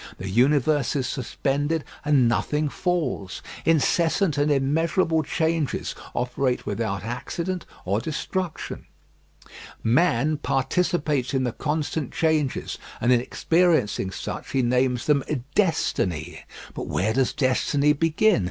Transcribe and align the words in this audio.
The 0.17 0.29
universe 0.31 0.95
is 0.95 1.05
suspended 1.05 1.83
and 2.03 2.27
nothing 2.27 2.69
falls. 2.69 3.43
Incessant 3.65 4.35
and 4.35 4.49
immeasurable 4.51 5.21
changes 5.21 5.93
operate 6.15 6.65
without 6.65 7.03
accident 7.03 7.67
or 7.85 7.99
destruction. 8.01 8.87
Man 9.83 10.37
participates 10.37 11.35
in 11.35 11.43
the 11.43 11.51
constant 11.51 12.11
changes, 12.13 12.79
and 12.99 13.11
in 13.11 13.21
experiencing 13.21 14.09
such 14.09 14.49
he 14.53 14.63
names 14.63 15.05
them 15.05 15.23
Destiny. 15.53 16.45
But 16.73 16.87
where 16.87 17.13
does 17.13 17.31
destiny 17.31 17.93
begin? 17.93 18.39